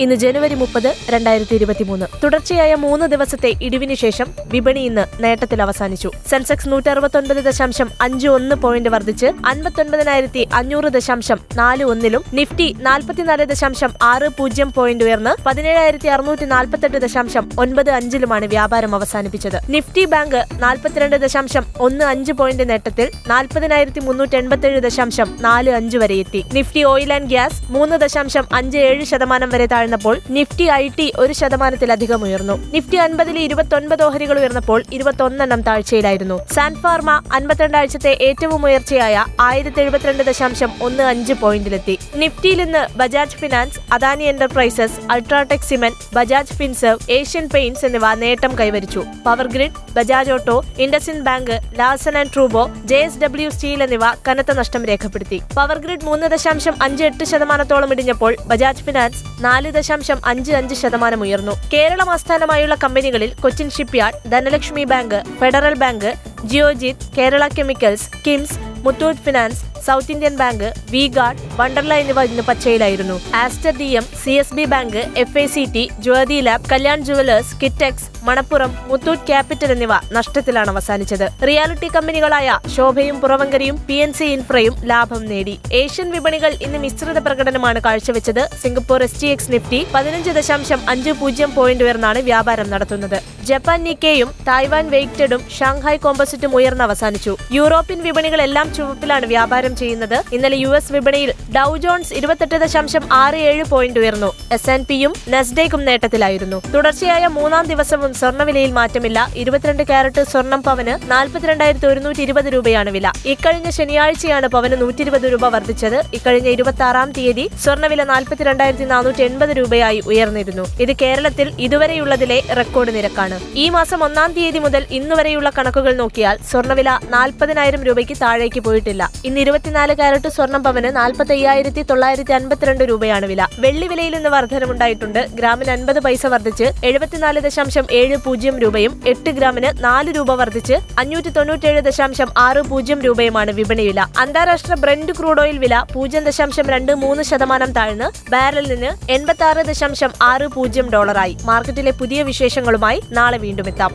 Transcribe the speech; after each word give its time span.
ഇന്ന് 0.00 0.14
ജനുവരി 0.14 0.54
മുപ്പത് 0.54 0.94
രണ്ടായിരത്തി 1.10 1.54
ഇരുപത്തി 1.54 1.84
മൂന്ന് 1.84 2.06
തുടർച്ചയായ 2.24 2.74
മൂന്ന് 2.74 3.06
ദിവസത്തെ 3.06 3.52
ഇടിവിന് 3.62 3.94
ശേഷം 3.94 4.26
വിപണി 4.46 4.80
ഇന്ന് 4.80 5.22
നേട്ടത്തിൽ 5.22 5.62
അവസാനിച്ചു. 5.62 6.10
സെൻസെക്സ് 6.28 6.68
നൂറ്റി 6.68 6.88
അറുപത്തൊൻപത് 6.88 7.36
ദശാംശം 7.36 7.88
അഞ്ച് 8.00 8.28
ഒന്ന് 8.28 8.56
പോയിന്റ് 8.56 8.88
വർദ്ധിച്ച് 8.88 9.26
അൻപത്തൊൻപതിനായിരത്തി 9.26 10.48
അഞ്ഞൂറ് 10.54 10.84
ദശാംശം 10.84 11.38
നാല് 11.56 11.84
ഒന്നിലും 11.84 12.24
നിഫ്റ്റി 12.32 12.76
നാൽപ്പത്തിനാല് 12.80 13.44
ദശാംശം 13.44 13.90
ആറ് 14.02 14.28
പൂജ്യം 14.28 14.72
പോയിന്റ് 14.72 15.04
ഉയർന്ന് 15.04 15.42
പതിനേഴായിരത്തി 15.42 16.08
അറുന്നൂറ്റി 16.08 16.44
നാൽപ്പത്തെട്ട് 16.44 16.98
ദശാംശം 16.98 17.50
ഒൻപത് 17.58 17.90
അഞ്ചിലുമാണ് 17.90 18.46
വ്യാപാരം 18.46 18.94
അവസാനിപ്പിച്ചത്. 18.94 19.58
നിഫ്റ്റി 19.70 20.04
ബാങ്ക് 20.04 20.44
നാൽപ്പത്തിരണ്ട് 20.58 21.16
ദശാംശം 21.16 21.66
ഒന്ന് 21.80 22.04
അഞ്ച് 22.04 22.32
പോയിന്റ് 22.32 22.70
നേട്ടത്തിൽ 22.70 23.10
നാൽപ്പതിനായിരത്തി 23.26 24.00
മുന്നൂറ്റി 24.00 24.36
എൺപത്തേഴ് 24.36 24.80
ദശാംശം 24.82 25.36
നാല് 25.40 25.70
അഞ്ച് 25.70 25.98
വരെ 25.98 26.14
എത്തി. 26.14 26.44
നിഫ്റ്റി 26.52 26.84
ഓയിൽ 26.84 27.12
ആൻഡ് 27.12 27.26
ഗ്യാസ് 27.26 27.72
മൂന്ന് 27.72 27.96
ദശാംശം 27.96 28.46
അഞ്ച് 28.52 28.78
ഏഴ് 28.78 29.04
ശതമാനം 29.04 29.48
വരെ 29.48 29.66
താഴ്ന്നപ്പോൾ 29.88 30.16
നിഫ്റ്റി 30.36 30.64
ഐ 30.82 30.84
ടി 30.96 31.04
ഒരു 31.22 31.34
ശതമാനത്തിലധികം 31.38 32.20
ഉയർന്നു. 32.26 32.54
നിഫ്റ്റി 32.74 32.98
അൻപതിൽ 33.04 33.36
ഇരുപത്തൊൻപത് 33.44 34.02
ഓഹരികൾ 34.06 34.36
ഉയർന്നപ്പോൾ 34.40 34.80
ഇരുപത്തൊന്നെണ്ണം 34.96 35.60
താഴ്ചയിലായിരുന്നു. 35.68 36.36
സാൻഫാർമ 36.56 37.10
അൻപത്തിരണ്ടാഴ്ചത്തെ 37.36 38.12
ഏറ്റവും 38.28 38.60
ഉയർച്ചയായ 38.68 39.16
ആയിരത്തി 39.40 39.80
എഴുപത്തിരണ്ട് 39.84 40.22
ദശാംശം 40.30 40.70
ഒന്ന് 40.86 41.04
അഞ്ച് 41.12 41.34
പോയിന്റിലെത്തി. 41.42 41.94
നിഫ്റ്റിയിൽ 42.22 42.60
ഇന്ന് 42.66 42.82
Bajaj 43.00 43.38
Finance 43.42 43.80
Adani 43.92 44.26
Enterprises 44.32 44.98
UltraTech 45.14 45.66
Cement 45.70 46.02
Bajaj 46.16 46.56
Finserv 46.58 47.10
Asian 47.18 47.48
Paints 47.54 47.86
എന്നിവ 47.88 48.12
നേട്ടം 48.24 48.54
കൈവരിച്ചു. 48.60 49.04
Power 49.26 49.48
Grid 49.56 49.80
Bajaj 49.96 50.32
Auto 50.36 50.58
IndusInd 50.86 51.18
Bank 51.30 51.54
Larsen 51.80 52.16
and 52.18 52.34
ട്രൂബോ 52.34 52.64
J 52.92 53.00
S 53.06 53.20
W 53.24 53.48
Steel 53.56 53.82
എന്നിവ 53.86 54.04
കനത്ത 54.28 54.50
നഷ്ടം 54.60 54.84
രേഖപ്പെടുത്തി. 54.92 55.40
പവർ 55.56 55.78
ഗ്രിഡ് 55.86 56.06
മൂന്ന് 56.10 56.26
ദശാംശം 56.36 56.76
അഞ്ച് 56.82 57.04
എട്ട് 57.08 57.24
ശതമാനത്തോളം 57.32 57.90
ഇടിഞ്ഞപ്പോൾ 57.92 58.34
ബജാജ് 58.46 58.84
ഫിനാൻസ് 58.86 59.24
നാല് 59.44 59.68
ദശാംശം 59.78 60.20
അഞ്ച് 60.26 60.52
അഞ്ച് 60.52 60.74
ശതമാനം 60.74 61.20
ഉയർന്നു. 61.20 61.54
കേരളം 61.74 62.10
ആസ്ഥാനമായുള്ള 62.10 62.76
കമ്പനികളിൽ 62.84 63.32
Cochin 63.40 63.70
Shipyard 63.70 64.20
Dhanlaxmi 64.30 64.84
Bank 64.84 65.18
Federal 65.40 65.76
Bank 65.84 66.10
Geojit 66.44 67.04
Kerala 67.18 67.44
Chemicals 67.48 68.08
KIMS 68.26 68.58
Muthoot 68.84 69.22
Finance 69.26 69.62
South 69.86 70.12
Indian 70.12 70.36
Bank 70.42 70.66
V 70.90 71.02
Guard 71.16 71.42
Wonderla 71.60 71.94
എന്നിവ 72.02 72.22
ഇന്ന് 72.30 72.42
പച്ചയിലായിരുന്നു. 72.48 73.16
Aster 73.42 73.72
D 73.78 73.88
M 74.00 74.06
C 74.24 74.30
S 74.30 74.54
B 74.58 74.64
Bank 74.64 75.00
F 75.22 75.38
I 75.38 75.46
C 75.54 75.64
T 75.74 75.84
Jyothy 76.06 76.38
Lab 76.48 76.68
Kalyan 76.72 77.04
Jewellers 77.08 77.56
Kitex 77.62 78.08
Manappuram 78.28 78.72
Muthoot 78.90 79.26
Capital 79.30 79.70
എന്നിവ 79.74 79.92
നഷ്ടത്തിലാണ് 80.16 80.70
അവസാനിച്ചത്. 80.74 81.26
Reality 81.48 81.88
കമ്പനികളായ 81.96 82.58
ശോഭയും 82.76 83.20
പുറവങ്കരയും 83.20 83.76
P 83.88 83.98
N 84.06 84.12
C 84.18 84.24
ഇൻഫ്രയും 84.36 84.74
ലാഭം 84.92 85.24
നേടി. 85.32 85.54
ഏഷ്യൻ 85.82 86.10
വിപണികൾ 86.16 86.52
ഇന്ന് 86.66 86.78
മിശ്രിത 86.78 87.18
പ്രകടനമാണ് 87.28 87.80
കാഴ്ചവെച്ചത്. 87.86 88.42
Singapore 88.62 89.02
S 89.08 89.20
T 89.22 89.30
X 89.34 89.52
Nifty 89.52 89.86
പതിനഞ്ച് 89.94 90.30
ദശാംശം 90.38 90.80
അഞ്ച് 90.94 91.10
പൂജ്യം 91.20 91.52
പോയിന്റ് 91.58 91.84
ഉയർന്നാണ് 91.84 92.22
വ്യാപാരം 92.30 92.70
നടത്തുന്നത്. 92.70 93.18
ജപ്പാൻ 93.48 93.80
നിക്കേയും 93.86 94.30
തായ്വാൻ 94.48 94.84
വെയ്റ്റഡും 94.94 95.42
ഷാങ്ഹായ് 95.56 95.98
കോമ്പസിറ്റും 96.04 96.52
ഉയർന്ന് 96.58 96.84
അവസാനിച്ചു. 96.86 97.32
യൂറോപ്യൻ 97.52 98.00
വിപണികളെല്ലാം 98.06 98.66
ചുവപ്പിലാണ് 98.74 99.26
വ്യാപാരം 99.32 99.72
ചെയ്യുന്നത്. 99.80 100.16
ഇന്നലെ 100.32 100.56
യു 100.64 100.70
എസ് 100.78 100.92
വിപണിയിൽ 100.92 101.30
ഡൌ 101.56 101.76
ജോൺസ് 101.84 102.14
ഇരുപത്തെട്ട് 102.14 102.56
ദശാംശം 102.62 103.04
ആറ് 103.12 103.38
ഏഴ് 103.50 103.64
പോയിന്റ് 103.72 104.00
ഉയർന്നു. 104.02 104.30
എസ് 104.52 104.70
എൻ 104.74 104.82
പിയും 104.88 105.12
നെസ്ഡേക്കും 105.34 105.82
നേട്ടത്തിലായിരുന്നു. 105.88 106.58
തുടർച്ചയായ 106.74 107.26
മൂന്നാം 107.36 107.66
ദിവസവും 107.72 108.12
സ്വർണവിലയിൽ 108.20 108.72
മാറ്റമില്ല. 108.78 109.18
ഇരുപത്തിരണ്ട് 109.42 109.82
ക്യാരറ്റ് 109.82 110.24
സ്വർണം 110.32 110.62
പവന് 110.68 110.94
നാൽപ്പത്തിരണ്ടായിരത്തി 111.10 111.86
ഒരുന്നൂറ്റി 111.92 112.22
ഇരുപത് 112.26 112.48
രൂപയാണ് 112.54 112.92
വില. 112.96 113.12
ഇക്കഴിഞ്ഞ 113.26 113.70
ശനിയാഴ്ചയാണ് 113.78 114.48
പവന് 114.56 114.80
നൂറ്റി 114.82 115.02
ഇരുപത് 115.06 115.26
രൂപ 115.32 115.46
വർദ്ധിച്ചത്. 115.56 115.98
ഇക്കഴിഞ്ഞ 116.14 116.48
ഇരുപത്തി 116.56 116.84
ആറാം 116.88 117.10
തീയതി 117.12 117.46
സ്വർണവില 117.64 118.02
നാൽപ്പത്തിരണ്ടായിരത്തി 118.04 118.88
നാനൂറ്റി 118.94 119.22
എൺപത് 119.22 119.54
രൂപയായി 119.60 120.00
ഉയർന്നിരുന്നു. 120.06 120.66
ഇത് 120.80 120.94
കേരളത്തിൽ 121.02 121.48
ഇതുവരെയുള്ളതിലെ 121.66 122.40
റെക്കോർഡ് 122.56 122.94
നിരക്കാണ്. 122.94 123.37
ഈ 123.54 123.68
മാസം 123.68 124.04
ഒന്നാം 124.04 124.32
തീയതി 124.32 124.58
മുതൽ 124.58 124.86
ഇന്നുവരെയുള്ള 124.90 125.50
കണക്കുകൾ 125.58 125.94
നോക്കിയാൽ 125.94 126.38
സ്വർണവില 126.50 126.98
നാൽപ്പതിനായിരം 127.10 127.84
രൂപയ്ക്ക് 127.84 128.16
താഴേക്ക് 128.22 128.60
പോയിട്ടില്ല. 128.60 129.12
ഇന്ന് 129.24 129.40
ഇരുപത്തിനാല് 129.40 129.94
കാരറ്റ് 129.94 130.28
സ്വർണം 130.28 130.64
പവന് 130.64 130.96
നാൽപ്പത്തി 130.96 131.30
അയ്യായിരത്തി 131.30 131.82
തൊള്ളായിരത്തി 131.82 132.32
അൻപത്തിരണ്ട് 132.32 132.84
രൂപയാണ് 132.84 133.26
വില. 133.26 133.48
വെള്ളി 133.58 133.86
വിലയിൽ 133.86 134.16
ഇന്ന് 134.16 134.28
വർധനമുണ്ടായിട്ടുണ്ട്. 134.28 135.26
ഗ്രാമിന് 135.34 135.70
അൻപത് 135.70 136.00
പൈസ 136.00 136.26
വർദ്ധിച്ച് 136.26 136.64
എഴുപത്തിനാല് 136.84 137.40
ദശാംശം 137.40 137.86
ഏഴ് 137.90 138.16
പൂജ്യം 138.16 138.58
രൂപയും 138.58 139.02
എട്ട് 139.06 139.30
ഗ്രാമിന് 139.30 139.84
നാല് 139.84 140.16
രൂപ 140.16 140.34
വർദ്ധിച്ച് 140.34 140.74
അഞ്ഞൂറ്റി 140.98 141.28
തൊണ്ണൂറ്റേഴ് 141.28 141.80
ദശാംശം 141.80 142.26
ആറ് 142.38 142.62
പൂജ്യം 142.62 143.02
രൂപയുമാണ് 143.02 143.50
വിപണി 143.50 143.86
വില. 143.86 144.06
അന്താരാഷ്ട്ര 144.18 144.74
ബ്രെൻഡ് 144.74 145.12
ക്രൂഡ് 145.12 145.40
ഓയിൽ 145.40 145.58
വില 145.58 145.84
പൂജ്യം 145.94 146.24
ദശാംശം 146.24 146.68
രണ്ട് 146.68 146.94
മൂന്ന് 146.94 147.22
ശതമാനം 147.22 147.72
താഴ്ന്ന് 147.72 148.30
ബാരലിന് 148.30 149.12
എൺപത്തി 149.12 149.42
ആറ് 149.42 149.66
ദശാംശം 149.66 150.10
ആറ് 150.22 150.48
പൂജ്യം 150.48 150.90
ഡോളറായി. 150.90 151.36
മാർക്കറ്റിലെ 151.44 151.90
പുതിയ 151.90 152.22
വിശേഷങ്ങളുമായി 152.22 153.02
നാളെ 153.18 153.38
വീണ്ടും 153.38 153.68
എത്താം 153.72 153.94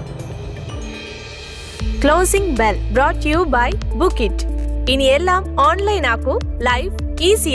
closing 2.03 2.53
bell 2.59 2.77
brought 2.95 3.27
you 3.31 3.41
by 3.55 3.69
book 4.01 4.23
it 4.23 4.45
ഇനി 4.93 5.05
എല്ലാം 5.17 5.43
online 5.69 6.05
ആക്കൂ 6.13 6.35
life 6.69 6.93
easy 7.29 7.53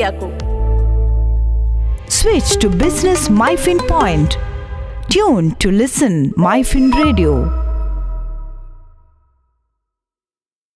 Switch 2.11 2.51
to 2.57 2.69
Business 2.83 3.29
MyFin 3.31 3.79
Point. 3.87 4.31
Tune 5.09 5.51
to 5.55 5.71
listen 5.73 6.15
MyFin 6.37 6.87
Radio. 6.95 7.33